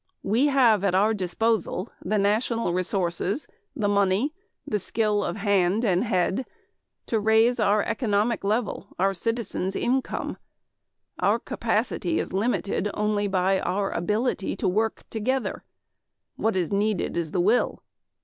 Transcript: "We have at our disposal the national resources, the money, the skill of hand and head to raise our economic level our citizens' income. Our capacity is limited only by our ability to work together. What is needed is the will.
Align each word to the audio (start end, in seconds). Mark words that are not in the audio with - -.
"We 0.23 0.47
have 0.47 0.83
at 0.83 0.95
our 0.95 1.13
disposal 1.13 1.89
the 2.03 2.17
national 2.17 2.73
resources, 2.73 3.45
the 3.75 3.87
money, 3.87 4.33
the 4.65 4.79
skill 4.79 5.23
of 5.23 5.35
hand 5.35 5.85
and 5.85 6.03
head 6.03 6.47
to 7.05 7.19
raise 7.19 7.59
our 7.59 7.83
economic 7.83 8.43
level 8.43 8.87
our 8.97 9.13
citizens' 9.13 9.75
income. 9.75 10.37
Our 11.19 11.37
capacity 11.37 12.17
is 12.19 12.33
limited 12.33 12.89
only 12.95 13.27
by 13.27 13.59
our 13.59 13.91
ability 13.91 14.55
to 14.55 14.67
work 14.67 15.03
together. 15.11 15.63
What 16.35 16.55
is 16.55 16.71
needed 16.71 17.15
is 17.15 17.29
the 17.29 17.39
will. 17.39 17.83